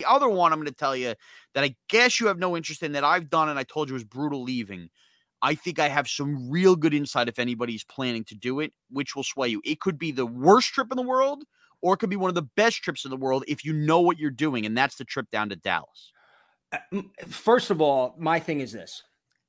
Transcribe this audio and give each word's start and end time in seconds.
The 0.00 0.10
other 0.10 0.30
one 0.30 0.50
I'm 0.50 0.58
going 0.58 0.66
to 0.66 0.74
tell 0.74 0.96
you 0.96 1.14
that 1.54 1.62
I 1.62 1.76
guess 1.90 2.20
you 2.20 2.28
have 2.28 2.38
no 2.38 2.56
interest 2.56 2.82
in 2.82 2.92
that 2.92 3.04
I've 3.04 3.28
done 3.28 3.50
and 3.50 3.58
I 3.58 3.64
told 3.64 3.88
you 3.88 3.94
was 3.94 4.02
brutal 4.02 4.42
leaving. 4.42 4.88
I 5.42 5.54
think 5.54 5.78
I 5.78 5.88
have 5.88 6.08
some 6.08 6.50
real 6.50 6.74
good 6.74 6.94
insight 6.94 7.28
if 7.28 7.38
anybody's 7.38 7.84
planning 7.84 8.24
to 8.24 8.34
do 8.34 8.60
it, 8.60 8.72
which 8.90 9.14
will 9.14 9.24
sway 9.24 9.48
you. 9.48 9.60
It 9.62 9.80
could 9.80 9.98
be 9.98 10.10
the 10.10 10.24
worst 10.24 10.72
trip 10.72 10.88
in 10.90 10.96
the 10.96 11.02
world, 11.02 11.44
or 11.82 11.92
it 11.92 11.98
could 11.98 12.08
be 12.08 12.16
one 12.16 12.30
of 12.30 12.34
the 12.34 12.48
best 12.56 12.82
trips 12.82 13.04
in 13.04 13.10
the 13.10 13.16
world 13.18 13.44
if 13.46 13.62
you 13.62 13.74
know 13.74 14.00
what 14.00 14.18
you're 14.18 14.30
doing, 14.30 14.64
and 14.64 14.76
that's 14.76 14.96
the 14.96 15.04
trip 15.04 15.30
down 15.30 15.50
to 15.50 15.56
Dallas. 15.56 16.12
Uh, 16.72 17.02
first 17.28 17.70
of 17.70 17.82
all, 17.82 18.14
my 18.18 18.40
thing 18.40 18.60
is 18.60 18.72
this: 18.72 19.02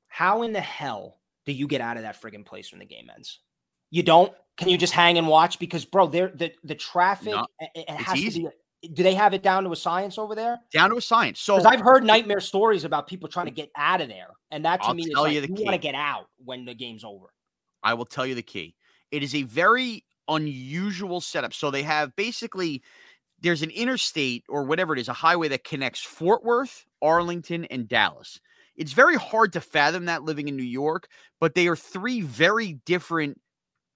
How 0.07 0.43
in 0.43 0.51
the 0.51 0.61
hell 0.61 1.19
do 1.45 1.53
you 1.53 1.67
get 1.67 1.79
out 1.79 1.95
of 1.95 2.03
that 2.03 2.21
friggin' 2.21 2.45
place 2.45 2.71
when 2.71 2.79
the 2.79 2.85
game 2.85 3.09
ends? 3.13 3.39
You 3.89 4.03
don't? 4.03 4.33
Can 4.57 4.69
you 4.69 4.77
just 4.77 4.93
hang 4.93 5.17
and 5.17 5.27
watch? 5.27 5.59
Because, 5.59 5.85
bro, 5.85 6.07
there 6.07 6.29
the 6.29 6.53
the 6.63 6.75
traffic 6.75 7.33
No, 7.33 7.47
it, 7.59 7.85
it 7.87 7.89
has 7.89 8.17
easy. 8.17 8.43
to 8.43 8.49
be. 8.49 8.55
Do 8.93 9.03
they 9.03 9.13
have 9.13 9.33
it 9.33 9.43
down 9.43 9.63
to 9.65 9.71
a 9.71 9.75
science 9.75 10.17
over 10.17 10.33
there? 10.33 10.59
Down 10.73 10.89
to 10.89 10.95
a 10.95 11.01
science. 11.01 11.39
So 11.39 11.63
I've 11.63 11.81
heard 11.81 12.03
nightmare 12.03 12.39
stories 12.39 12.83
about 12.83 13.07
people 13.07 13.29
trying 13.29 13.45
to 13.45 13.51
get 13.51 13.69
out 13.75 14.01
of 14.01 14.07
there, 14.07 14.29
and 14.49 14.65
that 14.65 14.81
to 14.81 14.87
I'll 14.87 14.93
me 14.93 15.03
is 15.03 15.13
like 15.13 15.33
you 15.33 15.41
you, 15.41 15.63
want 15.63 15.73
to 15.73 15.77
get 15.77 15.95
out 15.95 16.27
when 16.43 16.65
the 16.65 16.73
game's 16.73 17.03
over. 17.03 17.27
I 17.83 17.93
will 17.93 18.05
tell 18.05 18.25
you 18.25 18.35
the 18.35 18.41
key. 18.41 18.75
It 19.11 19.23
is 19.23 19.35
a 19.35 19.43
very 19.43 20.03
unusual 20.27 21.21
setup. 21.21 21.53
So 21.53 21.69
they 21.69 21.83
have 21.83 22.15
basically 22.15 22.81
there's 23.41 23.63
an 23.63 23.71
interstate 23.71 24.43
or 24.47 24.63
whatever 24.63 24.93
it 24.93 24.99
is, 24.99 25.09
a 25.09 25.13
highway 25.13 25.47
that 25.49 25.63
connects 25.63 26.01
Fort 26.01 26.43
Worth, 26.43 26.85
Arlington, 27.01 27.65
and 27.65 27.87
Dallas. 27.87 28.39
It's 28.75 28.93
very 28.93 29.15
hard 29.15 29.53
to 29.53 29.61
fathom 29.61 30.05
that 30.05 30.23
living 30.23 30.47
in 30.47 30.55
New 30.55 30.63
York, 30.63 31.07
but 31.39 31.55
they 31.55 31.67
are 31.67 31.75
three 31.75 32.21
very 32.21 32.73
different 32.85 33.39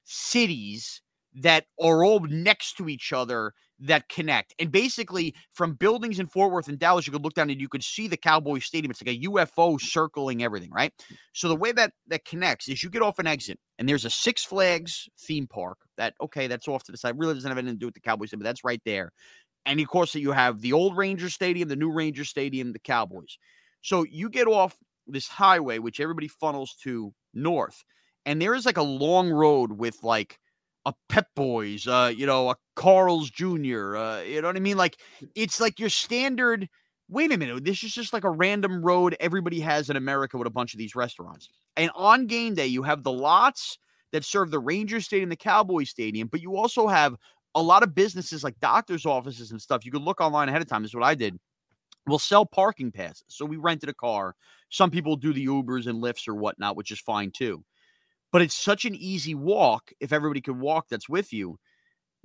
cities 0.03 1.01
that 1.35 1.65
are 1.81 2.03
all 2.03 2.19
next 2.21 2.77
to 2.77 2.89
each 2.89 3.13
other 3.13 3.53
that 3.79 4.07
connect. 4.09 4.53
And 4.59 4.71
basically, 4.71 5.35
from 5.53 5.73
buildings 5.73 6.19
in 6.19 6.27
Fort 6.27 6.51
Worth 6.51 6.67
and 6.67 6.79
Dallas, 6.79 7.05
you 7.05 7.13
could 7.13 7.23
look 7.23 7.33
down 7.33 7.49
and 7.49 7.59
you 7.59 7.67
could 7.67 7.83
see 7.83 8.07
the 8.07 8.17
Cowboy 8.17 8.59
Stadium. 8.59 8.91
It's 8.91 9.01
like 9.01 9.15
a 9.15 9.19
UFO 9.27 9.79
circling 9.79 10.43
everything, 10.43 10.71
right? 10.71 10.93
So 11.33 11.49
the 11.49 11.55
way 11.55 11.71
that 11.73 11.91
that 12.07 12.25
connects 12.25 12.67
is 12.69 12.83
you 12.83 12.89
get 12.89 13.01
off 13.01 13.19
an 13.19 13.27
exit 13.27 13.59
and 13.77 13.87
there's 13.87 14.05
a 14.05 14.09
Six 14.09 14.43
Flags 14.43 15.09
theme 15.19 15.47
park 15.47 15.77
that 15.97 16.13
okay, 16.21 16.47
that's 16.47 16.67
off 16.67 16.83
to 16.83 16.91
the 16.91 16.97
side. 16.97 17.17
Really 17.17 17.33
doesn't 17.33 17.49
have 17.49 17.57
anything 17.57 17.75
to 17.75 17.79
do 17.79 17.87
with 17.87 17.95
the 17.95 18.01
Cowboys, 18.01 18.31
but 18.31 18.43
that's 18.43 18.63
right 18.63 18.81
there. 18.85 19.11
And 19.65 19.79
of 19.79 19.87
course, 19.87 20.15
you 20.15 20.31
have 20.31 20.61
the 20.61 20.73
old 20.73 20.95
Ranger 20.95 21.29
Stadium, 21.29 21.67
the 21.67 21.75
new 21.75 21.91
Ranger 21.91 22.23
Stadium, 22.23 22.71
the 22.71 22.79
Cowboys. 22.79 23.37
So 23.81 24.05
you 24.09 24.29
get 24.29 24.47
off 24.47 24.75
this 25.07 25.27
highway, 25.27 25.79
which 25.79 25.99
everybody 25.99 26.27
funnels 26.27 26.75
to 26.83 27.13
north, 27.33 27.83
and 28.25 28.41
there 28.41 28.55
is 28.55 28.65
like 28.65 28.77
a 28.77 28.83
long 28.83 29.29
road 29.29 29.73
with 29.73 29.97
like 30.01 30.39
a 30.85 30.93
Pep 31.09 31.27
Boys, 31.35 31.87
uh, 31.87 32.11
you 32.15 32.25
know, 32.25 32.49
a 32.49 32.55
Carl's 32.75 33.29
Jr., 33.29 33.97
uh, 33.97 34.21
you 34.21 34.41
know 34.41 34.47
what 34.47 34.55
I 34.55 34.59
mean? 34.59 34.77
Like 34.77 34.97
it's 35.35 35.59
like 35.59 35.79
your 35.79 35.89
standard. 35.89 36.69
Wait 37.07 37.31
a 37.31 37.37
minute, 37.37 37.63
this 37.63 37.83
is 37.83 37.93
just 37.93 38.13
like 38.13 38.23
a 38.23 38.29
random 38.29 38.83
road 38.83 39.15
everybody 39.19 39.59
has 39.59 39.91
in 39.91 39.95
America 39.95 40.37
with 40.37 40.47
a 40.47 40.51
bunch 40.51 40.73
of 40.73 40.79
these 40.79 40.95
restaurants. 40.95 41.49
And 41.77 41.91
on 41.95 42.25
game 42.25 42.55
day, 42.55 42.65
you 42.65 42.81
have 42.81 43.03
the 43.03 43.11
lots 43.11 43.77
that 44.11 44.25
serve 44.25 44.49
the 44.49 44.59
Ranger 44.59 44.99
Stadium, 44.99 45.29
the 45.29 45.35
Cowboy 45.35 45.83
Stadium, 45.83 46.27
but 46.27 46.41
you 46.41 46.55
also 46.55 46.87
have 46.87 47.15
a 47.53 47.61
lot 47.61 47.83
of 47.83 47.93
businesses 47.93 48.43
like 48.43 48.59
doctors' 48.59 49.05
offices 49.05 49.51
and 49.51 49.61
stuff. 49.61 49.85
You 49.85 49.91
could 49.91 50.01
look 50.01 50.19
online 50.19 50.49
ahead 50.49 50.61
of 50.61 50.67
time. 50.67 50.81
This 50.81 50.91
is 50.91 50.95
what 50.95 51.03
I 51.03 51.15
did. 51.15 51.37
We'll 52.07 52.19
sell 52.19 52.45
parking 52.45 52.91
passes. 52.91 53.25
So 53.27 53.45
we 53.45 53.57
rented 53.57 53.89
a 53.89 53.93
car. 53.93 54.35
Some 54.69 54.91
people 54.91 55.15
do 55.15 55.33
the 55.33 55.45
Ubers 55.45 55.87
and 55.87 56.01
Lyfts 56.01 56.27
or 56.27 56.35
whatnot, 56.35 56.75
which 56.75 56.91
is 56.91 56.99
fine 56.99 57.31
too. 57.31 57.63
But 58.35 58.41
it's 58.41 58.53
such 58.53 58.83
an 58.83 58.95
easy 58.95 59.33
walk 59.33 59.93
if 60.01 60.11
everybody 60.11 60.41
could 60.41 60.59
walk 60.59 60.89
that's 60.89 61.07
with 61.07 61.31
you 61.31 61.57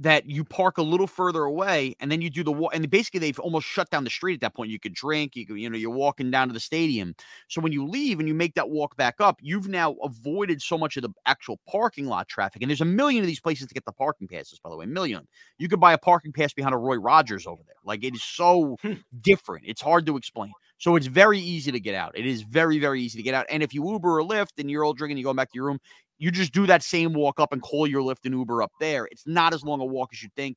that 0.00 0.28
you 0.28 0.42
park 0.42 0.78
a 0.78 0.82
little 0.82 1.06
further 1.06 1.44
away 1.44 1.94
and 2.00 2.10
then 2.10 2.20
you 2.20 2.28
do 2.28 2.42
the 2.42 2.50
walk. 2.50 2.74
And 2.74 2.90
basically, 2.90 3.20
they've 3.20 3.38
almost 3.38 3.68
shut 3.68 3.88
down 3.90 4.02
the 4.02 4.10
street 4.10 4.34
at 4.34 4.40
that 4.40 4.56
point. 4.56 4.72
You 4.72 4.80
could 4.80 4.92
drink, 4.92 5.36
you 5.36 5.46
could, 5.46 5.60
you 5.60 5.70
know, 5.70 5.76
you're 5.76 5.88
walking 5.88 6.28
down 6.28 6.48
to 6.48 6.52
the 6.52 6.58
stadium. 6.58 7.14
So 7.46 7.60
when 7.60 7.70
you 7.70 7.86
leave 7.86 8.18
and 8.18 8.26
you 8.26 8.34
make 8.34 8.54
that 8.54 8.70
walk 8.70 8.96
back 8.96 9.20
up, 9.20 9.38
you've 9.40 9.68
now 9.68 9.92
avoided 10.02 10.60
so 10.60 10.76
much 10.76 10.96
of 10.96 11.04
the 11.04 11.10
actual 11.26 11.60
parking 11.68 12.06
lot 12.06 12.26
traffic. 12.26 12.60
And 12.60 12.68
there's 12.72 12.80
a 12.80 12.84
million 12.84 13.22
of 13.22 13.28
these 13.28 13.38
places 13.38 13.68
to 13.68 13.74
get 13.74 13.84
the 13.84 13.92
parking 13.92 14.26
passes, 14.26 14.58
by 14.58 14.68
the 14.68 14.76
way, 14.76 14.86
a 14.86 14.88
million. 14.88 15.28
You 15.58 15.68
could 15.68 15.78
buy 15.78 15.92
a 15.92 15.98
parking 15.98 16.32
pass 16.32 16.52
behind 16.52 16.74
a 16.74 16.78
Roy 16.78 16.96
Rogers 16.96 17.46
over 17.46 17.62
there. 17.64 17.76
Like 17.84 18.02
it 18.02 18.16
is 18.16 18.24
so 18.24 18.78
hmm. 18.82 18.94
different. 19.20 19.66
It's 19.68 19.80
hard 19.80 20.06
to 20.06 20.16
explain. 20.16 20.50
So 20.80 20.96
it's 20.96 21.06
very 21.06 21.38
easy 21.38 21.70
to 21.70 21.78
get 21.78 21.94
out. 21.94 22.16
It 22.16 22.24
is 22.24 22.40
very, 22.40 22.78
very 22.78 23.02
easy 23.02 23.18
to 23.18 23.22
get 23.22 23.34
out. 23.34 23.44
And 23.50 23.62
if 23.62 23.74
you 23.74 23.86
Uber 23.86 24.18
or 24.18 24.22
Lyft 24.22 24.58
and 24.58 24.70
you're 24.70 24.82
all 24.82 24.94
drinking, 24.94 25.18
you 25.18 25.24
go 25.24 25.34
back 25.34 25.52
to 25.52 25.54
your 25.54 25.66
room, 25.66 25.78
you 26.18 26.30
just 26.30 26.52
do 26.52 26.66
that 26.66 26.82
same 26.82 27.12
walk 27.12 27.38
up 27.38 27.52
and 27.52 27.60
call 27.60 27.86
your 27.86 28.00
Lyft 28.00 28.24
and 28.24 28.34
Uber 28.34 28.62
up 28.62 28.72
there. 28.80 29.06
It's 29.10 29.26
not 29.26 29.52
as 29.52 29.62
long 29.62 29.82
a 29.82 29.84
walk 29.84 30.08
as 30.14 30.22
you 30.22 30.30
think. 30.36 30.56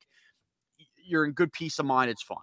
You're 1.04 1.26
in 1.26 1.32
good 1.32 1.52
peace 1.52 1.78
of 1.78 1.84
mind. 1.84 2.10
It's 2.10 2.22
fun. 2.22 2.38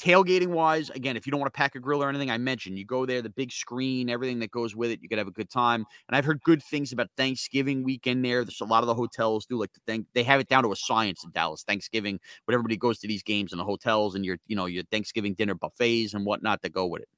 Tailgating 0.00 0.48
wise, 0.48 0.90
again, 0.90 1.16
if 1.16 1.26
you 1.26 1.30
don't 1.30 1.38
want 1.38 1.52
to 1.52 1.56
pack 1.56 1.76
a 1.76 1.78
grill 1.78 2.02
or 2.02 2.08
anything, 2.08 2.30
I 2.30 2.38
mentioned 2.38 2.76
you 2.76 2.84
go 2.84 3.06
there, 3.06 3.22
the 3.22 3.30
big 3.30 3.52
screen, 3.52 4.10
everything 4.10 4.40
that 4.40 4.50
goes 4.50 4.74
with 4.74 4.90
it, 4.90 5.00
you 5.00 5.08
could 5.08 5.18
have 5.18 5.28
a 5.28 5.32
good 5.32 5.48
time. 5.48 5.84
And 6.08 6.16
I've 6.16 6.24
heard 6.24 6.42
good 6.42 6.60
things 6.62 6.92
about 6.92 7.08
Thanksgiving 7.16 7.84
weekend 7.84 8.24
there. 8.24 8.44
There's 8.44 8.60
a 8.60 8.64
lot 8.64 8.82
of 8.82 8.88
the 8.88 8.94
hotels 8.94 9.46
do 9.46 9.58
like 9.58 9.72
to 9.74 9.80
think 9.86 10.06
they 10.12 10.24
have 10.24 10.40
it 10.40 10.48
down 10.48 10.64
to 10.64 10.72
a 10.72 10.76
science 10.76 11.22
in 11.22 11.30
Dallas. 11.30 11.62
Thanksgiving, 11.62 12.18
but 12.46 12.54
everybody 12.54 12.76
goes 12.76 12.98
to 12.98 13.06
these 13.06 13.22
games 13.22 13.52
in 13.52 13.58
the 13.58 13.64
hotels 13.64 14.16
and 14.16 14.24
your, 14.24 14.38
you 14.48 14.56
know, 14.56 14.66
your 14.66 14.82
Thanksgiving 14.90 15.34
dinner 15.34 15.54
buffets 15.54 16.14
and 16.14 16.26
whatnot 16.26 16.62
that 16.62 16.72
go 16.72 16.86
with 16.86 17.02
it. 17.02 17.08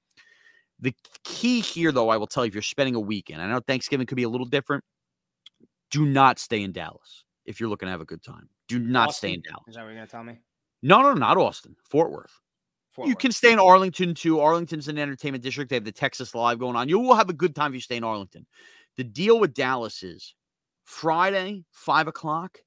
The 0.81 0.95
key 1.23 1.61
here, 1.61 1.91
though, 1.91 2.11
I 2.11 2.19
will 2.19 2.27
tell 2.27 2.45
you, 2.45 2.49
if 2.49 2.55
you're 2.55 2.63
spending 2.63 2.97
a 2.97 3.01
weekend, 3.01 3.41
I 3.41 3.47
know 3.47 3.61
Thanksgiving 3.61 4.07
could 4.07 4.17
be 4.17 4.25
a 4.25 4.29
little 4.29 4.47
different. 4.47 4.85
Do 5.91 6.05
not 6.05 6.39
stay 6.39 6.63
in 6.63 6.73
Dallas 6.73 7.25
if 7.47 7.61
you're 7.61 7.69
looking 7.69 7.87
to 7.87 7.91
have 7.91 8.03
a 8.03 8.05
good 8.05 8.23
time. 8.23 8.49
Do 8.69 8.79
not 8.79 9.15
stay 9.15 9.33
in 9.33 9.43
Dallas. 9.43 9.63
Is 9.69 9.77
that 9.77 9.83
what 9.83 9.89
you're 9.89 9.97
gonna 9.97 10.07
tell 10.07 10.25
me? 10.25 10.41
No, 10.83 11.01
no, 11.01 11.15
not 11.15 11.39
Austin. 11.39 11.77
Fort 11.89 12.11
Worth. 12.11 12.41
Fort 12.95 13.09
You 13.09 13.17
can 13.17 13.33
stay 13.33 13.53
in 13.53 13.59
Arlington 13.59 14.15
too. 14.15 14.41
Arlington's 14.41 14.87
an 14.87 14.99
entertainment 14.99 15.43
district. 15.43 15.71
They 15.71 15.77
have 15.77 15.85
the 15.85 15.93
Texas 15.93 16.35
Live 16.35 16.61
going 16.61 16.77
on. 16.77 16.89
You 16.89 17.01
will 17.01 17.17
have 17.17 17.29
a 17.29 17.35
good 17.35 17.55
time 17.55 17.73
if 17.73 17.75
you 17.75 17.81
stay 17.81 17.97
in 17.97 18.05
Arlington. 18.05 18.47
The 18.97 19.05
deal 19.05 19.41
with 19.41 19.53
Dallas 19.53 20.03
is 20.05 20.35
Friday, 20.85 21.65
five 21.73 22.07
o'clock. 22.07 22.59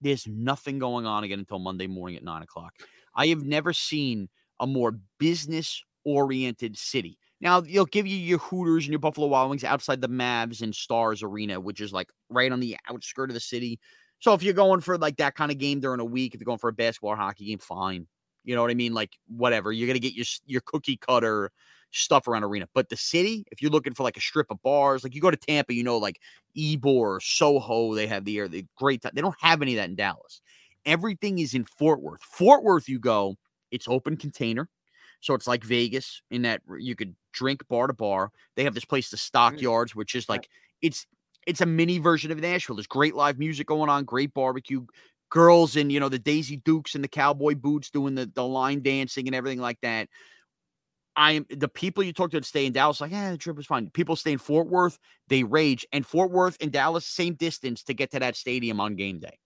There's 0.00 0.26
nothing 0.28 0.78
going 0.78 1.06
on 1.06 1.24
again 1.24 1.40
until 1.40 1.58
Monday 1.58 1.88
morning 1.88 2.16
at 2.16 2.24
nine 2.24 2.42
o'clock. 2.42 2.74
I 3.14 3.26
have 3.28 3.42
never 3.42 3.72
seen 3.72 4.28
a 4.60 4.66
more 4.66 4.98
business 5.18 5.82
oriented 6.04 6.78
city. 6.78 7.18
Now 7.40 7.60
they'll 7.60 7.84
give 7.84 8.06
you 8.06 8.16
your 8.16 8.38
Hooters 8.38 8.84
and 8.84 8.92
your 8.92 9.00
Buffalo 9.00 9.26
Wild 9.26 9.50
Wings 9.50 9.64
outside 9.64 10.00
the 10.00 10.08
Mavs 10.08 10.62
and 10.62 10.72
Stars 10.72 11.24
Arena, 11.24 11.58
which 11.58 11.80
is 11.80 11.92
like 11.92 12.10
right 12.28 12.52
on 12.52 12.60
the 12.60 12.76
outskirt 12.88 13.30
of 13.30 13.34
the 13.34 13.40
city. 13.40 13.80
So 14.20 14.34
if 14.34 14.44
you're 14.44 14.54
going 14.54 14.80
for 14.80 14.96
like 14.98 15.16
that 15.16 15.34
kind 15.34 15.50
of 15.50 15.58
game 15.58 15.80
during 15.80 15.98
a 15.98 16.04
week, 16.04 16.34
if 16.34 16.40
you're 16.40 16.46
going 16.46 16.58
for 16.58 16.70
a 16.70 16.72
basketball 16.72 17.10
or 17.10 17.16
hockey 17.16 17.46
game, 17.46 17.58
fine. 17.58 18.06
You 18.44 18.54
know 18.54 18.62
what 18.62 18.70
I 18.70 18.74
mean? 18.74 18.94
Like 18.94 19.16
whatever. 19.28 19.72
You're 19.72 19.86
gonna 19.86 19.98
get 19.98 20.14
your 20.14 20.26
your 20.46 20.62
cookie 20.64 20.96
cutter 20.96 21.50
stuff 21.92 22.26
around 22.26 22.44
arena. 22.44 22.66
But 22.74 22.88
the 22.88 22.96
city, 22.96 23.44
if 23.52 23.62
you're 23.62 23.70
looking 23.70 23.94
for 23.94 24.02
like 24.02 24.16
a 24.16 24.20
strip 24.20 24.46
of 24.50 24.62
bars, 24.62 25.04
like 25.04 25.14
you 25.14 25.20
go 25.20 25.30
to 25.30 25.36
Tampa, 25.36 25.74
you 25.74 25.84
know, 25.84 25.98
like 25.98 26.18
Ybor, 26.56 27.22
Soho, 27.22 27.94
they 27.94 28.06
have 28.06 28.24
the 28.24 28.38
air, 28.38 28.48
the 28.48 28.66
great 28.76 29.02
time. 29.02 29.12
They 29.14 29.20
don't 29.20 29.36
have 29.40 29.62
any 29.62 29.74
of 29.74 29.76
that 29.76 29.90
in 29.90 29.96
Dallas. 29.96 30.40
Everything 30.84 31.38
is 31.38 31.54
in 31.54 31.64
Fort 31.64 32.02
Worth. 32.02 32.22
Fort 32.22 32.64
Worth, 32.64 32.88
you 32.88 32.98
go, 32.98 33.36
it's 33.70 33.86
open 33.88 34.16
container. 34.16 34.68
So 35.20 35.34
it's 35.34 35.46
like 35.46 35.62
Vegas 35.62 36.20
in 36.30 36.42
that 36.42 36.62
you 36.78 36.96
could 36.96 37.14
drink 37.32 37.62
bar 37.68 37.86
to 37.86 37.92
bar. 37.92 38.30
They 38.56 38.64
have 38.64 38.74
this 38.74 38.84
place, 38.84 39.10
the 39.10 39.16
Stockyards, 39.16 39.92
mm. 39.92 39.96
which 39.96 40.14
is 40.14 40.28
like 40.28 40.48
it's 40.82 41.06
it's 41.46 41.60
a 41.60 41.66
mini 41.66 41.98
version 41.98 42.32
of 42.32 42.40
Nashville. 42.40 42.76
There's 42.76 42.86
great 42.86 43.14
live 43.14 43.38
music 43.38 43.66
going 43.68 43.88
on, 43.88 44.04
great 44.04 44.34
barbecue, 44.34 44.84
girls 45.32 45.76
in 45.76 45.88
you 45.88 45.98
know 45.98 46.10
the 46.10 46.18
Daisy 46.18 46.58
Dukes 46.58 46.94
and 46.94 47.02
the 47.02 47.08
cowboy 47.08 47.54
boots 47.54 47.88
doing 47.88 48.14
the 48.14 48.26
the 48.26 48.46
line 48.46 48.82
dancing 48.82 49.26
and 49.26 49.34
everything 49.34 49.60
like 49.60 49.80
that. 49.80 50.08
I'm 51.16 51.46
the 51.50 51.68
people 51.68 52.02
you 52.02 52.12
talk 52.12 52.30
to 52.30 52.36
that 52.36 52.44
stay 52.44 52.66
in 52.66 52.72
Dallas, 52.72 53.00
like, 53.00 53.12
yeah, 53.12 53.30
the 53.30 53.38
trip 53.38 53.56
was 53.56 53.66
fine. 53.66 53.90
People 53.90 54.16
stay 54.16 54.32
in 54.32 54.38
Fort 54.38 54.68
Worth, 54.68 54.98
they 55.28 55.42
rage. 55.42 55.86
And 55.92 56.06
Fort 56.06 56.30
Worth 56.30 56.56
and 56.60 56.70
Dallas, 56.70 57.06
same 57.06 57.34
distance 57.34 57.82
to 57.84 57.94
get 57.94 58.10
to 58.12 58.18
that 58.20 58.36
stadium 58.36 58.80
on 58.80 58.94
game 58.96 59.18
day. 59.18 59.38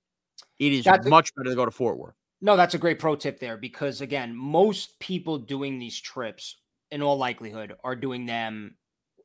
It 0.58 0.72
is 0.72 0.84
that's 0.84 1.06
much 1.06 1.30
a, 1.30 1.40
better 1.40 1.50
to 1.50 1.56
go 1.56 1.64
to 1.64 1.70
Fort 1.70 1.98
Worth. 1.98 2.14
No, 2.40 2.56
that's 2.56 2.74
a 2.74 2.78
great 2.78 2.98
pro 2.98 3.16
tip 3.16 3.40
there 3.40 3.56
because 3.56 4.00
again, 4.00 4.34
most 4.34 4.98
people 5.00 5.38
doing 5.38 5.78
these 5.78 6.00
trips, 6.00 6.56
in 6.90 7.02
all 7.02 7.16
likelihood, 7.16 7.74
are 7.82 7.96
doing 7.96 8.26
them 8.26 8.76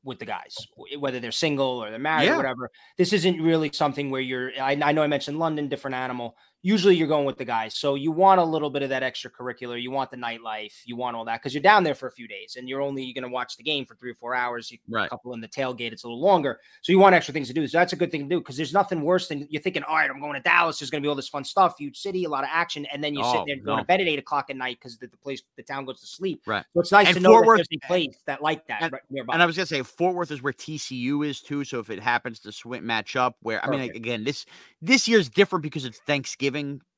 with 0.04 0.18
the 0.18 0.26
guys, 0.26 0.56
whether 0.98 1.20
they're 1.20 1.32
single 1.32 1.84
or 1.84 1.92
they're 1.92 2.00
married 2.00 2.26
yeah. 2.26 2.34
or 2.34 2.38
whatever. 2.38 2.72
This 2.98 3.14
isn't 3.14 3.40
really 3.40 3.72
something 3.72 4.10
where 4.10 4.22
you're. 4.22 4.52
I, 4.60 4.72
I 4.82 4.92
know 4.94 5.04
I 5.04 5.08
mentioned 5.08 5.38
London, 5.38 5.68
different 5.68 5.96
animal 5.96 6.36
usually 6.64 6.96
you're 6.96 7.08
going 7.08 7.26
with 7.26 7.38
the 7.38 7.46
guys. 7.46 7.76
So 7.76 7.96
you 7.96 8.12
want 8.12 8.40
a 8.40 8.44
little 8.44 8.70
bit 8.70 8.84
of 8.84 8.90
that 8.90 9.04
extracurricular. 9.04 9.82
You 9.82 9.92
want 9.92 10.12
the 10.12 10.18
nightlife. 10.18 10.74
You 10.86 10.96
want 10.96 11.16
all 11.16 11.26
that 11.26 11.42
because 11.42 11.54
you're 11.54 11.64
down 11.64 11.84
there 11.84 11.96
for 11.96 12.08
a 12.08 12.12
few 12.12 12.28
days 12.28 12.56
and 12.56 12.70
you're 12.70 12.82
only 12.82 13.12
going 13.14 13.24
to 13.24 13.30
watch 13.30 13.58
the 13.58 13.64
game 13.64 13.86
for 13.86 13.96
three 13.96 14.12
or 14.12 14.16
four 14.16 14.36
hours. 14.36 14.72
You 14.72 14.78
right. 14.90 15.10
couple 15.10 15.34
in 15.34 15.42
the 15.42 15.48
tailgate, 15.48 15.92
it's 15.92 16.04
a 16.04 16.08
little 16.08 16.22
longer. 16.22 16.60
So 16.82 16.92
you 16.92 17.00
want 17.00 17.16
extra 17.16 17.34
things 17.34 17.48
to 17.48 17.54
do. 17.54 17.68
So 17.68 17.80
that's 17.80 17.94
a 17.94 17.96
good 17.96 18.12
thing 18.12 18.24
to 18.24 18.30
do 18.30 18.40
because 18.40 18.58
there's 18.58 18.74
nothing 18.74 19.02
worse 19.02 19.28
than 19.28 19.48
you're 19.50 19.62
thinking, 19.62 19.84
all 19.84 19.96
right, 19.96 20.10
I'm 20.10 20.20
going 20.20 20.34
to 20.34 20.42
Dallas. 20.42 20.80
There's 20.80 20.92
going 20.92 21.02
to 21.02 21.06
be 21.06 21.10
all 21.10 21.16
this 21.16 21.30
fun 21.30 21.44
stuff, 21.44 21.78
huge 21.78 21.98
city, 21.98 22.26
a 22.26 22.30
lot 22.30 22.44
of 22.44 22.50
action. 22.52 22.86
And 22.94 23.04
then 23.04 23.14
you 23.14 23.22
oh, 23.24 23.34
sit 23.34 23.44
there 23.48 23.56
and 23.56 23.66
no. 23.66 23.78
to 23.78 23.84
bed 23.84 24.02
at 24.02 24.08
eight 24.08 24.20
o'clock 24.20 24.50
at 24.50 24.56
night 24.56 24.78
because 24.80 24.98
the, 24.98 25.08
the, 25.08 25.18
place, 25.18 25.42
the 25.58 25.64
town 25.64 25.86
goes 25.86 26.00
to 26.02 26.08
sleep. 26.08 26.42
Right. 26.46 26.64
So 26.74 26.82
it's 26.82 26.92
nice 26.92 27.08
and 27.08 27.18
to 27.18 27.22
know 27.22 27.32
Fort 27.32 27.48
Worth, 27.48 27.58
there's 27.58 27.80
a 27.84 27.88
place 27.88 28.18
that 28.28 28.42
like 28.42 28.68
that 28.68 28.84
and, 28.84 28.92
right 28.92 29.02
nearby. 29.10 29.34
And 29.34 29.42
I 29.42 29.46
was 29.46 29.56
going 29.56 29.66
to 29.66 29.76
say, 29.76 29.82
Fort 29.82 30.16
Worth 30.16 30.32
is 30.32 30.44
where 30.44 30.54
TCU 30.54 31.26
is 31.28 31.42
too. 31.42 31.64
So 31.64 31.80
if 31.80 31.90
it 31.90 32.00
happens 32.00 32.40
to 32.42 32.52
swim 32.52 32.86
match 32.86 33.16
up 33.16 33.38
where, 33.42 33.60
Perfect. 33.60 33.76
I 33.76 33.80
mean, 33.80 33.96
again, 33.96 34.24
this, 34.24 34.46
this 34.82 35.08
year's 35.08 35.30
different 35.30 35.64
because 35.64 35.86
it's 35.86 36.00
Thanksgiving 36.00 36.51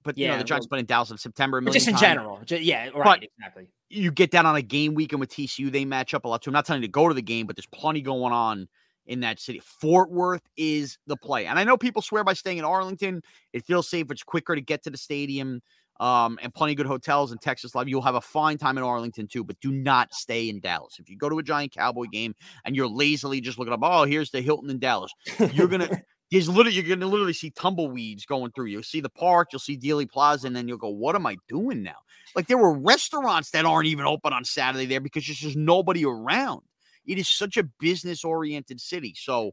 but 0.04 0.18
yeah, 0.18 0.26
you 0.26 0.32
know 0.34 0.38
the 0.38 0.44
Giants 0.44 0.68
well, 0.70 0.80
in 0.80 0.86
Dallas 0.86 1.12
in 1.12 1.18
September. 1.18 1.62
Just 1.62 1.88
in 1.88 1.98
general, 1.98 2.40
just, 2.46 2.64
yeah, 2.64 2.90
right, 2.96 3.04
but 3.04 3.24
exactly. 3.24 3.68
You 3.90 4.12
get 4.12 4.32
down 4.32 4.46
on 4.46 4.56
a 4.56 4.62
game 4.62 4.96
weekend 4.96 5.20
with 5.20 5.30
TCU, 5.30 5.72
they 5.72 5.86
match 5.86 6.14
up 6.14 6.26
a 6.26 6.28
lot 6.28 6.42
too. 6.42 6.50
I'm 6.50 6.54
not 6.54 6.66
telling 6.66 6.82
you 6.82 6.88
to 6.88 6.92
go 6.92 7.08
to 7.08 7.14
the 7.14 7.22
game, 7.22 7.48
but 7.48 7.56
there's 7.56 7.68
plenty 7.68 8.02
going 8.02 8.34
on 8.34 8.68
in 9.06 9.20
that 9.22 9.40
city. 9.40 9.62
Fort 9.64 10.12
Worth 10.12 10.44
is 10.58 10.98
the 11.08 11.18
play, 11.18 11.46
and 11.46 11.58
I 11.58 11.64
know 11.64 11.78
people 11.78 12.02
swear 12.02 12.24
by 12.24 12.34
staying 12.34 12.58
in 12.58 12.66
Arlington. 12.66 13.22
It 13.54 13.66
feels 13.66 13.90
safe. 13.90 14.08
It's 14.12 14.24
quicker 14.24 14.56
to 14.56 14.62
get 14.62 14.84
to 14.84 14.90
the 14.90 14.98
stadium, 14.98 15.62
um, 16.00 16.40
and 16.42 16.54
plenty 16.54 16.74
of 16.74 16.78
good 16.78 16.86
hotels 16.86 17.32
in 17.32 17.38
Texas 17.38 17.76
Live. 17.76 17.88
You'll 17.88 18.02
have 18.02 18.16
a 18.16 18.22
fine 18.22 18.58
time 18.58 18.78
in 18.78 18.84
Arlington 18.84 19.28
too, 19.28 19.44
but 19.44 19.60
do 19.62 19.72
not 19.72 20.14
stay 20.14 20.50
in 20.50 20.60
Dallas. 20.60 20.98
If 21.00 21.10
you 21.10 21.18
go 21.18 21.30
to 21.30 21.40
a 21.40 21.44
Giant 21.44 21.74
Cowboy 21.74 22.06
game 22.12 22.36
and 22.66 22.76
you're 22.76 22.88
lazily 22.88 23.42
just 23.42 23.58
looking 23.58 23.74
up, 23.74 23.80
oh, 23.84 24.04
here's 24.04 24.32
the 24.32 24.42
Hilton 24.42 24.70
in 24.70 24.80
Dallas, 24.80 25.14
you're 25.54 25.68
gonna 25.68 25.90
There's 26.34 26.50
literally 26.50 26.76
you're 26.76 26.96
gonna 26.98 27.10
literally 27.10 27.34
see 27.34 27.52
tumbleweeds 27.52 28.26
going 28.26 28.52
through. 28.54 28.66
You'll 28.66 28.82
see 28.82 29.02
the 29.02 29.10
park, 29.10 29.50
you'll 29.52 29.60
see 29.60 29.78
Dealey 29.78 30.10
Plaza, 30.10 30.48
and 30.48 30.56
then 30.56 30.68
you'll 30.68 30.80
go, 30.80 30.90
"What 30.90 31.16
am 31.16 31.28
I 31.28 31.38
doing 31.48 31.84
now?" 31.84 31.98
Like 32.36 32.48
there 32.48 32.58
were 32.58 32.74
restaurants 32.74 33.52
that 33.52 33.66
aren't 33.66 33.86
even 33.86 34.08
open 34.08 34.34
on 34.34 34.44
Saturday 34.44 34.88
there 34.88 35.00
because 35.00 35.28
there's 35.28 35.38
just 35.38 35.56
nobody 35.56 36.04
around. 36.04 36.64
It 37.06 37.20
is 37.20 37.30
such 37.30 37.58
a 37.58 37.64
business 37.80 38.24
oriented 38.24 38.82
city. 38.82 39.14
So 39.16 39.52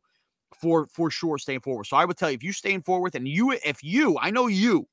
for 0.59 0.87
for 0.87 1.11
sure, 1.11 1.37
staying 1.37 1.61
forward. 1.61 1.87
So 1.87 1.99
I 1.99 2.07
would 2.07 2.17
tell 2.17 2.31
you 2.31 2.35
if 2.37 2.43
you 2.43 2.53
stay 2.55 2.73
in 2.73 2.81
Fort 2.81 3.03
Worth 3.03 3.15
and 3.15 3.29
you 3.29 3.53
if 3.63 3.85
you 3.85 4.17
I 4.19 4.31
know 4.31 4.47
you, 4.47 4.89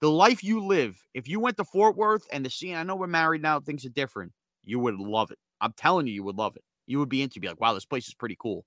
the 0.00 0.10
life 0.10 0.44
you 0.44 0.64
live, 0.64 1.02
if 1.12 1.26
you 1.26 1.40
went 1.40 1.56
to 1.56 1.64
Fort 1.64 1.96
Worth 1.96 2.24
and 2.32 2.46
the 2.46 2.50
scene, 2.50 2.76
I 2.76 2.84
know 2.84 2.94
we're 2.94 3.08
married 3.08 3.42
now, 3.42 3.58
things 3.58 3.84
are 3.84 3.90
different. 3.90 4.32
You 4.64 4.78
would 4.78 4.94
love 4.94 5.32
it. 5.32 5.38
I'm 5.60 5.72
telling 5.72 6.06
you, 6.06 6.14
you 6.14 6.22
would 6.22 6.36
love 6.36 6.54
it. 6.54 6.62
You 6.86 7.00
would 7.00 7.08
be 7.08 7.22
into 7.22 7.40
be 7.40 7.48
like, 7.48 7.60
wow, 7.60 7.74
this 7.74 7.84
place 7.84 8.06
is 8.06 8.14
pretty 8.14 8.36
cool. 8.38 8.64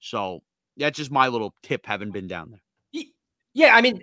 So 0.00 0.42
that's 0.76 0.96
just 0.96 1.10
my 1.10 1.28
little 1.28 1.54
tip, 1.62 1.86
having 1.86 2.10
been 2.10 2.26
down 2.26 2.50
there. 2.50 2.60
Yeah, 3.54 3.76
I 3.76 3.82
mean, 3.82 4.02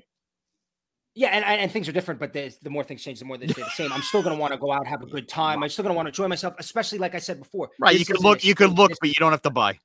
yeah, 1.16 1.30
and, 1.30 1.44
and 1.44 1.72
things 1.72 1.90
are 1.90 1.92
different, 1.92 2.20
but 2.20 2.34
the, 2.34 2.54
the 2.62 2.70
more 2.70 2.84
things 2.84 3.04
change, 3.04 3.20
the 3.20 3.26
more 3.26 3.38
they 3.38 3.48
stay 3.48 3.64
the 3.64 3.70
same. 3.72 3.92
I'm 3.92 4.04
still 4.04 4.22
going 4.22 4.36
to 4.36 4.40
want 4.40 4.54
to 4.54 4.60
go 4.60 4.72
out, 4.72 4.86
have 4.86 5.02
a 5.02 5.08
good 5.08 5.28
time. 5.28 5.64
I'm 5.64 5.70
still 5.70 5.84
going 5.84 5.94
to 5.94 5.98
want 5.98 6.06
to 6.06 6.10
enjoy 6.10 6.28
myself, 6.28 6.54
especially 6.60 7.00
like 7.00 7.16
I 7.16 7.20
said 7.20 7.40
before. 7.40 7.72
Right, 7.80 7.98
you 7.98 8.06
can 8.06 8.18
look, 8.18 8.44
you 8.44 8.54
can 8.54 8.76
look, 8.76 8.92
but 9.02 9.10
you 9.10 9.16
don't 9.18 9.32
have 9.32 9.42
to 9.42 9.50
buy. 9.50 9.80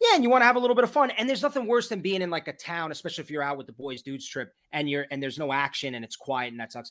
Yeah, 0.00 0.14
and 0.14 0.24
you 0.24 0.30
want 0.30 0.42
to 0.42 0.46
have 0.46 0.56
a 0.56 0.58
little 0.58 0.74
bit 0.74 0.82
of 0.82 0.90
fun. 0.90 1.12
And 1.12 1.28
there's 1.28 1.42
nothing 1.42 1.66
worse 1.66 1.88
than 1.88 2.00
being 2.00 2.22
in 2.22 2.30
like 2.30 2.48
a 2.48 2.52
town, 2.52 2.90
especially 2.90 3.22
if 3.22 3.30
you're 3.30 3.42
out 3.42 3.56
with 3.56 3.68
the 3.68 3.72
boys' 3.72 4.02
dudes 4.02 4.26
trip, 4.26 4.52
and 4.72 4.90
you're 4.90 5.06
and 5.12 5.22
there's 5.22 5.38
no 5.38 5.52
action 5.52 5.94
and 5.94 6.04
it's 6.04 6.16
quiet 6.16 6.50
and 6.50 6.58
that 6.58 6.72
sucks. 6.72 6.90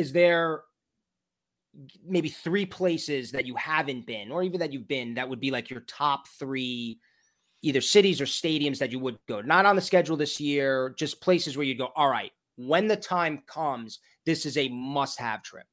is 0.00 0.12
there 0.12 0.62
maybe 2.04 2.30
three 2.30 2.66
places 2.66 3.30
that 3.30 3.46
you 3.46 3.54
haven't 3.54 4.06
been 4.06 4.32
or 4.32 4.42
even 4.42 4.58
that 4.58 4.72
you've 4.72 4.88
been 4.88 5.14
that 5.14 5.28
would 5.28 5.38
be 5.38 5.50
like 5.50 5.70
your 5.70 5.80
top 5.80 6.26
three 6.26 6.98
either 7.62 7.82
cities 7.82 8.20
or 8.20 8.24
stadiums 8.24 8.78
that 8.78 8.90
you 8.90 8.98
would 8.98 9.18
go? 9.28 9.42
Not 9.42 9.66
on 9.66 9.76
the 9.76 9.82
schedule 9.82 10.16
this 10.16 10.40
year 10.40 10.94
just 10.98 11.20
places 11.20 11.56
where 11.56 11.66
you'd 11.66 11.78
go 11.78 11.92
all 11.94 12.08
right 12.08 12.32
when 12.56 12.88
the 12.88 12.96
time 12.96 13.42
comes 13.46 14.00
this 14.24 14.46
is 14.46 14.56
a 14.56 14.68
must 14.68 15.18
have 15.18 15.42
trip. 15.42 15.66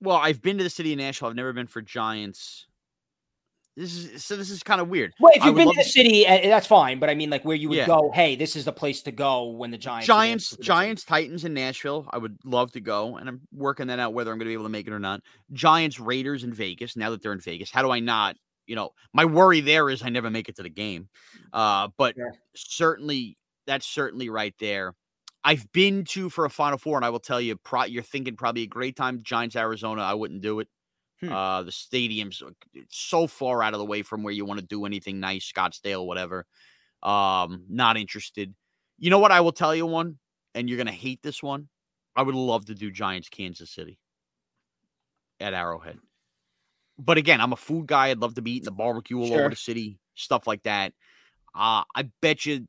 Well 0.00 0.16
i've 0.16 0.42
been 0.42 0.58
to 0.58 0.64
the 0.64 0.70
city 0.70 0.92
of 0.92 0.98
nashville. 0.98 1.30
I've 1.30 1.34
never 1.34 1.54
been 1.54 1.66
for 1.66 1.80
giants 1.80 2.66
this 3.76 3.94
is 3.94 4.24
so. 4.24 4.36
This 4.36 4.48
is 4.48 4.62
kind 4.62 4.80
of 4.80 4.88
weird. 4.88 5.12
Well, 5.20 5.32
if 5.34 5.44
you've 5.44 5.54
been 5.54 5.68
to 5.68 5.74
the 5.76 5.82
to... 5.82 5.88
city, 5.88 6.24
that's 6.24 6.66
fine. 6.66 6.98
But 6.98 7.10
I 7.10 7.14
mean, 7.14 7.28
like 7.28 7.44
where 7.44 7.56
you 7.56 7.68
would 7.68 7.76
yeah. 7.76 7.86
go. 7.86 8.10
Hey, 8.14 8.34
this 8.34 8.56
is 8.56 8.64
the 8.64 8.72
place 8.72 9.02
to 9.02 9.12
go 9.12 9.50
when 9.50 9.70
the 9.70 9.76
Giants, 9.76 10.06
Giants, 10.06 10.56
Giants, 10.62 11.04
Titans 11.04 11.44
in 11.44 11.52
Nashville. 11.52 12.08
I 12.10 12.16
would 12.16 12.38
love 12.44 12.72
to 12.72 12.80
go, 12.80 13.16
and 13.16 13.28
I'm 13.28 13.42
working 13.52 13.88
that 13.88 13.98
out 13.98 14.14
whether 14.14 14.32
I'm 14.32 14.38
going 14.38 14.46
to 14.46 14.50
be 14.50 14.54
able 14.54 14.64
to 14.64 14.70
make 14.70 14.86
it 14.86 14.94
or 14.94 14.98
not. 14.98 15.20
Giants, 15.52 16.00
Raiders 16.00 16.42
in 16.42 16.54
Vegas. 16.54 16.96
Now 16.96 17.10
that 17.10 17.22
they're 17.22 17.32
in 17.32 17.40
Vegas, 17.40 17.70
how 17.70 17.82
do 17.82 17.90
I 17.90 18.00
not? 18.00 18.36
You 18.66 18.76
know, 18.76 18.90
my 19.12 19.26
worry 19.26 19.60
there 19.60 19.90
is 19.90 20.02
I 20.02 20.08
never 20.08 20.30
make 20.30 20.48
it 20.48 20.56
to 20.56 20.62
the 20.62 20.70
game. 20.70 21.08
Uh, 21.52 21.88
but 21.98 22.16
yeah. 22.16 22.30
certainly, 22.54 23.36
that's 23.66 23.86
certainly 23.86 24.30
right 24.30 24.54
there. 24.58 24.94
I've 25.44 25.70
been 25.72 26.04
to 26.06 26.30
for 26.30 26.46
a 26.46 26.50
Final 26.50 26.78
Four, 26.78 26.96
and 26.96 27.04
I 27.04 27.10
will 27.10 27.20
tell 27.20 27.40
you, 27.40 27.56
pro- 27.56 27.84
you're 27.84 28.02
thinking 28.02 28.36
probably 28.36 28.62
a 28.62 28.66
great 28.66 28.96
time. 28.96 29.22
Giants, 29.22 29.54
Arizona. 29.54 30.02
I 30.02 30.14
wouldn't 30.14 30.40
do 30.40 30.60
it. 30.60 30.68
Hmm. 31.20 31.32
Uh, 31.32 31.62
the 31.62 31.72
stadium's 31.72 32.42
so 32.88 33.26
far 33.26 33.62
out 33.62 33.72
of 33.72 33.78
the 33.78 33.86
way 33.86 34.02
from 34.02 34.22
where 34.22 34.34
you 34.34 34.44
want 34.44 34.60
to 34.60 34.66
do 34.66 34.84
anything 34.84 35.18
nice, 35.20 35.50
Scottsdale, 35.50 36.04
whatever. 36.04 36.46
Um, 37.02 37.64
not 37.68 37.96
interested. 37.96 38.54
You 38.98 39.10
know 39.10 39.18
what? 39.18 39.32
I 39.32 39.40
will 39.40 39.52
tell 39.52 39.74
you 39.74 39.86
one, 39.86 40.18
and 40.54 40.68
you're 40.68 40.78
gonna 40.78 40.92
hate 40.92 41.22
this 41.22 41.42
one. 41.42 41.68
I 42.14 42.22
would 42.22 42.34
love 42.34 42.66
to 42.66 42.74
do 42.74 42.90
Giants 42.90 43.28
Kansas 43.28 43.70
City 43.70 43.98
at 45.38 45.54
Arrowhead. 45.54 45.98
But 46.98 47.18
again, 47.18 47.40
I'm 47.40 47.52
a 47.52 47.56
food 47.56 47.86
guy. 47.86 48.08
I'd 48.08 48.18
love 48.18 48.34
to 48.36 48.42
be 48.42 48.52
eating 48.52 48.64
the 48.64 48.70
barbecue 48.70 49.20
all 49.20 49.28
sure. 49.28 49.40
over 49.40 49.50
the 49.50 49.56
city, 49.56 49.98
stuff 50.14 50.46
like 50.46 50.62
that. 50.62 50.92
Uh, 51.54 51.84
I 51.94 52.08
bet 52.22 52.46
you 52.46 52.66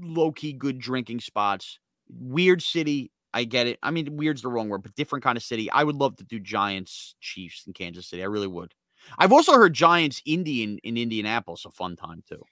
low 0.00 0.32
key 0.32 0.52
good 0.52 0.78
drinking 0.78 1.20
spots. 1.20 1.78
Weird 2.08 2.62
city, 2.62 3.11
I 3.34 3.44
get 3.44 3.66
it. 3.66 3.78
I 3.82 3.90
mean, 3.90 4.16
weird's 4.16 4.42
the 4.42 4.48
wrong 4.48 4.68
word, 4.68 4.82
but 4.82 4.94
different 4.94 5.24
kind 5.24 5.36
of 5.36 5.42
city. 5.42 5.70
I 5.70 5.84
would 5.84 5.96
love 5.96 6.16
to 6.16 6.24
do 6.24 6.38
Giants, 6.38 7.14
Chiefs 7.20 7.64
in 7.66 7.72
Kansas 7.72 8.08
City. 8.08 8.22
I 8.22 8.26
really 8.26 8.46
would. 8.46 8.74
I've 9.18 9.32
also 9.32 9.52
heard 9.52 9.74
Giants 9.74 10.22
Indian 10.26 10.78
in 10.84 10.96
Indianapolis 10.96 11.64
a 11.64 11.70
fun 11.70 11.96
time 11.96 12.22
too. 12.28 12.42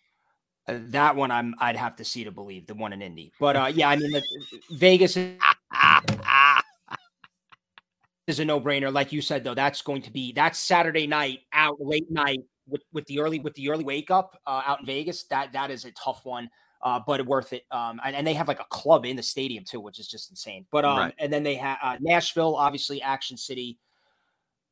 Uh, 0.67 0.79
that 0.89 1.17
one 1.17 1.31
I'm 1.31 1.55
I'd 1.59 1.77
have 1.77 1.97
to 1.97 2.05
see 2.05 2.25
to 2.25 2.31
believe 2.31 2.67
the 2.67 2.75
one 2.75 2.93
in 2.93 3.03
Indy. 3.03 3.33
But 3.39 3.57
uh, 3.57 3.71
yeah, 3.73 3.89
I 3.89 3.97
mean 3.97 4.11
the, 4.11 4.23
Vegas 4.71 5.17
is, 5.17 5.39
is 8.27 8.41
a 8.41 8.45
no-brainer. 8.45 8.93
Like 8.93 9.13
you 9.13 9.23
said 9.23 9.45
though, 9.45 9.55
that's 9.55 9.83
going 9.83 10.03
to 10.03 10.11
be 10.11 10.33
that's 10.33 10.59
Saturday 10.59 11.07
night 11.07 11.41
out 11.53 11.77
late 11.81 12.11
night 12.11 12.41
with, 12.67 12.83
with 12.93 13.07
the 13.07 13.21
early 13.21 13.39
with 13.39 13.55
the 13.55 13.71
early 13.71 13.85
wake 13.85 14.11
up 14.11 14.39
uh, 14.47 14.63
out 14.67 14.81
in 14.81 14.87
Vegas. 14.87 15.25
That 15.25 15.53
that 15.53 15.71
is 15.71 15.85
a 15.85 15.93
tough 15.93 16.25
one 16.25 16.51
uh, 16.83 17.01
but 17.07 17.25
worth 17.27 17.53
it. 17.53 17.65
Um, 17.71 18.01
and, 18.05 18.17
and, 18.17 18.27
they 18.27 18.35
have 18.35 18.49
like 18.49 18.61
a 18.61 18.67
club 18.71 19.05
in 19.05 19.17
the 19.17 19.23
stadium 19.23 19.65
too, 19.65 19.81
which 19.81 19.99
is 19.99 20.09
just 20.09 20.31
insane. 20.31 20.67
But 20.71 20.85
um, 20.85 20.99
right. 20.99 21.15
and 21.19 21.33
then 21.33 21.43
they 21.43 21.57
have 21.57 21.79
uh, 21.83 21.97
Nashville, 22.01 22.57
obviously 22.57 23.03
Action 23.03 23.37
City, 23.37 23.79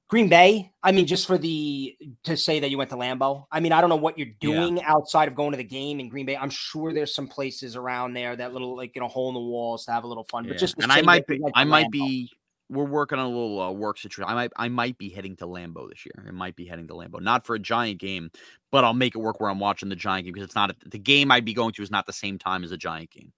Green 0.09 0.29
Bay. 0.29 0.73
I 0.83 0.93
mean, 0.93 1.07
just 1.07 1.27
for 1.27 1.37
the 1.37 1.97
to 2.25 2.37
say 2.37 2.61
that 2.61 2.71
you 2.71 2.79
went 2.79 2.91
to 2.91 2.97
Lambeau. 2.97 3.45
I 3.53 3.61
mean, 3.61 3.73
I 3.73 3.81
don't 3.83 3.91
know 3.91 3.97
what 3.97 4.17
you're 4.17 4.35
doing 4.41 4.79
yeah. 4.79 4.91
outside 4.91 5.29
of 5.29 5.35
going 5.35 5.51
to 5.51 5.59
the 5.59 5.65
game 5.65 6.01
in 6.01 6.09
Green 6.09 6.25
Bay. 6.25 6.37
I'm 6.37 6.51
sure 6.51 6.95
there's 6.95 7.15
some 7.15 7.29
places 7.29 7.77
around 7.77 8.15
there 8.15 8.35
that 8.35 8.55
little 8.55 8.75
like 8.75 8.95
you 8.95 9.03
know 9.03 9.09
hole 9.09 9.29
in 9.29 9.35
the 9.35 9.41
walls 9.41 9.85
to 9.85 9.93
have 9.93 10.05
a 10.05 10.07
little 10.07 10.25
fun. 10.25 10.45
Yeah. 10.45 10.53
But 10.53 10.59
just 10.59 10.77
and 10.83 10.91
I 10.91 11.03
might 11.03 11.27
be, 11.27 11.41
I 11.55 11.65
might 11.65 11.91
be 11.91 12.31
we're 12.71 12.85
working 12.85 13.19
on 13.19 13.27
a 13.27 13.29
little 13.29 13.61
uh, 13.61 13.71
work 13.73 13.99
situation. 13.99 14.31
I 14.31 14.35
might 14.35 14.53
I 14.57 14.69
might 14.69 14.99
be 14.99 15.09
heading 15.09 15.37
to 15.37 15.47
Lambeau 15.47 15.89
this 15.89 16.05
year. 16.05 16.25
I 16.27 16.31
might 16.31 16.57
be 16.57 16.67
heading 16.67 16.87
to 16.89 16.95
Lambeau, 16.95 17.21
not 17.21 17.47
for 17.47 17.55
a 17.55 17.59
Giant 17.59 17.99
game, 17.99 18.31
but 18.71 18.85
I'll 18.85 18.95
make 18.95 19.15
it 19.15 19.19
work 19.19 19.41
where 19.41 19.51
I'm 19.51 19.61
watching 19.61 19.89
the 19.89 19.97
Giant 19.97 20.25
game 20.25 20.35
because 20.35 20.47
it's 20.47 20.55
not 20.55 20.75
the 20.85 20.99
game 20.99 21.31
I'd 21.31 21.45
be 21.45 21.55
going 21.55 21.73
to 21.73 21.83
is 21.83 21.91
not 21.91 22.07
the 22.07 22.13
same 22.13 22.39
time 22.39 22.65
as 22.65 22.73
a 22.73 22.77
Giant 22.77 23.11
game. 23.11 23.33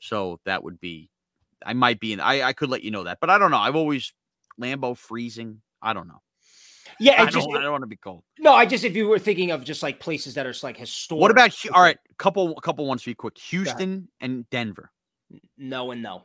So 0.00 0.40
that 0.44 0.64
would 0.64 0.80
be 0.80 1.10
I 1.64 1.72
might 1.74 2.00
be 2.00 2.12
in. 2.12 2.20
I 2.20 2.42
I 2.42 2.52
could 2.52 2.70
let 2.70 2.82
you 2.82 2.90
know 2.90 3.04
that, 3.04 3.18
but 3.20 3.30
I 3.30 3.38
don't 3.38 3.50
know. 3.50 3.58
I've 3.58 3.76
always 3.76 4.12
Lambeau 4.60 4.96
freezing. 4.96 5.62
I 5.80 5.92
don't 5.92 6.08
know. 6.08 6.20
Yeah, 6.98 7.22
I 7.22 7.22
I 7.22 7.26
just 7.26 7.48
don't, 7.48 7.56
I 7.56 7.62
don't 7.62 7.72
want 7.72 7.82
to 7.82 7.88
be 7.88 7.96
cold. 7.96 8.22
no, 8.38 8.52
I 8.52 8.66
just 8.66 8.84
if 8.84 8.94
you 8.96 9.08
were 9.08 9.18
thinking 9.18 9.50
of 9.50 9.64
just 9.64 9.82
like 9.82 10.00
places 10.00 10.34
that 10.34 10.46
are 10.46 10.54
like 10.62 10.76
historic. 10.76 11.20
What 11.20 11.30
about 11.30 11.54
all 11.72 11.82
right? 11.82 11.98
Couple 12.18 12.54
couple 12.56 12.86
ones 12.86 13.02
for 13.02 13.10
you 13.10 13.16
quick. 13.16 13.38
Houston 13.38 14.08
and 14.20 14.48
Denver. 14.50 14.90
No 15.56 15.90
and 15.92 16.02
no. 16.02 16.24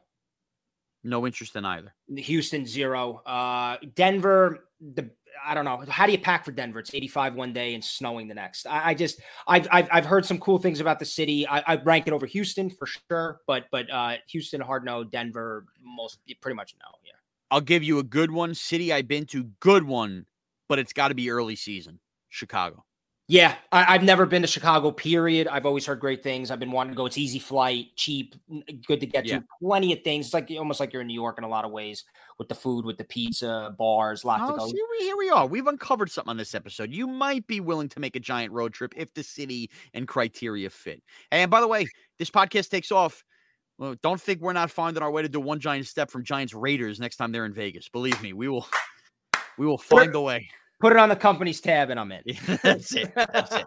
No 1.03 1.25
interest 1.25 1.55
in 1.55 1.65
either. 1.65 1.93
Houston 2.15 2.65
zero. 2.65 3.21
Uh, 3.25 3.77
Denver. 3.95 4.67
The 4.81 5.09
I 5.45 5.53
don't 5.53 5.65
know. 5.65 5.83
How 5.87 6.05
do 6.05 6.11
you 6.11 6.17
pack 6.17 6.45
for 6.45 6.51
Denver? 6.51 6.79
It's 6.79 6.93
85 6.93 7.35
one 7.35 7.53
day 7.53 7.73
and 7.73 7.83
snowing 7.83 8.27
the 8.27 8.33
next. 8.33 8.65
I, 8.65 8.89
I 8.89 8.93
just 8.93 9.21
I've, 9.47 9.67
I've 9.71 9.87
I've 9.91 10.05
heard 10.05 10.25
some 10.25 10.39
cool 10.39 10.57
things 10.57 10.79
about 10.79 10.99
the 10.99 11.05
city. 11.05 11.47
I, 11.47 11.63
I 11.65 11.75
rank 11.75 12.07
it 12.07 12.13
over 12.13 12.25
Houston 12.25 12.69
for 12.69 12.87
sure, 12.87 13.41
but 13.47 13.65
but 13.71 13.89
uh, 13.91 14.15
Houston 14.29 14.61
hard 14.61 14.83
no. 14.83 15.03
Denver 15.03 15.65
most 15.83 16.19
pretty 16.41 16.55
much 16.55 16.75
no. 16.79 16.87
Yeah. 17.05 17.11
I'll 17.51 17.61
give 17.61 17.83
you 17.83 17.99
a 17.99 18.03
good 18.03 18.31
one. 18.31 18.53
City 18.53 18.91
I've 18.91 19.07
been 19.07 19.25
to, 19.27 19.43
good 19.59 19.83
one, 19.83 20.25
but 20.67 20.79
it's 20.79 20.93
got 20.93 21.09
to 21.09 21.15
be 21.15 21.29
early 21.29 21.55
season. 21.55 21.99
Chicago. 22.29 22.83
Yeah, 23.29 23.55
I, 23.73 23.93
I've 23.95 24.03
never 24.03 24.25
been 24.25 24.41
to 24.41 24.47
Chicago. 24.47 24.89
Period. 24.89 25.49
I've 25.49 25.65
always 25.65 25.85
heard 25.85 25.99
great 25.99 26.23
things. 26.23 26.49
I've 26.49 26.61
been 26.61 26.71
wanting 26.71 26.93
to 26.93 26.95
go. 26.97 27.05
It's 27.05 27.17
easy 27.17 27.39
flight, 27.39 27.87
cheap, 27.97 28.35
good 28.87 29.01
to 29.01 29.05
get 29.05 29.25
Yeah. 29.25 29.39
to. 29.39 29.45
Plenty 29.61 29.91
of 29.91 30.01
things. 30.01 30.27
It's 30.27 30.33
like 30.33 30.49
almost 30.57 30.79
like 30.79 30.93
you're 30.93 31.01
in 31.01 31.09
New 31.09 31.13
York 31.13 31.37
in 31.37 31.43
a 31.43 31.47
lot 31.49 31.65
of 31.65 31.71
ways 31.71 32.05
with 32.39 32.47
the 32.47 32.55
food, 32.55 32.85
with 32.85 32.97
the 32.97 33.03
pizza, 33.03 33.75
bars, 33.77 34.23
lot 34.23 34.37
to 34.37 34.53
Oh, 34.53 34.57
go. 34.57 34.67
see, 34.67 34.81
here 35.01 35.17
we 35.17 35.29
are. 35.29 35.45
We've 35.45 35.67
uncovered 35.67 36.09
something 36.09 36.29
on 36.29 36.37
this 36.37 36.55
episode. 36.55 36.93
You 36.93 37.05
might 37.05 37.45
be 37.47 37.59
willing 37.59 37.89
to 37.89 37.99
make 37.99 38.15
a 38.15 38.19
giant 38.21 38.53
road 38.53 38.71
trip 38.73 38.93
if 38.95 39.13
the 39.13 39.23
city 39.23 39.69
and 39.93 40.07
criteria 40.07 40.69
fit. 40.69 41.03
And 41.29 41.51
by 41.51 41.59
the 41.59 41.67
way, 41.67 41.85
this 42.19 42.29
podcast 42.29 42.69
takes 42.69 42.93
off. 42.93 43.25
Well, 43.77 43.95
don't 44.03 44.21
think 44.21 44.39
we're 44.39 44.53
not 44.53 44.71
finding 44.71 45.03
our 45.03 45.11
way 45.11 45.21
to 45.21 45.29
do 45.29 45.41
one 45.41 45.59
giant 45.59 45.85
step 45.85 46.09
from 46.11 46.23
Giants 46.23 46.53
Raiders 46.53 46.97
next 46.99 47.17
time 47.17 47.33
they're 47.33 47.45
in 47.45 47.53
Vegas. 47.53 47.89
Believe 47.89 48.21
me, 48.23 48.31
we 48.31 48.47
will. 48.47 48.67
We 49.57 49.65
will 49.65 49.77
find 49.77 50.13
the 50.13 50.21
way. 50.21 50.49
Put 50.79 50.93
it 50.93 50.99
on 50.99 51.09
the 51.09 51.15
company's 51.15 51.59
tab, 51.59 51.89
and 51.89 51.99
I'm 51.99 52.11
in. 52.11 52.23
That's 52.63 52.93
it. 52.93 53.11
That's 53.15 53.55
it. 53.55 53.65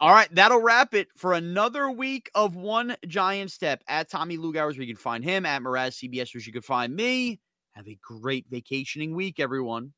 All 0.00 0.12
right, 0.12 0.28
that'll 0.34 0.60
wrap 0.60 0.94
it 0.94 1.08
for 1.16 1.32
another 1.32 1.90
week 1.90 2.28
of 2.34 2.56
One 2.56 2.96
Giant 3.06 3.50
Step. 3.50 3.82
At 3.88 4.10
Tommy 4.10 4.36
Lugowers, 4.36 4.76
where 4.76 4.82
you 4.82 4.94
can 4.94 5.00
find 5.00 5.24
him. 5.24 5.46
At 5.46 5.62
Morash 5.62 6.02
CBS, 6.02 6.34
where 6.34 6.42
you 6.42 6.52
can 6.52 6.62
find 6.62 6.94
me. 6.94 7.40
Have 7.72 7.88
a 7.88 7.98
great 8.02 8.46
vacationing 8.50 9.14
week, 9.14 9.40
everyone. 9.40 9.92